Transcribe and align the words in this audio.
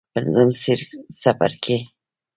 پنځم 0.13 0.49
څپرکی. 1.21 1.77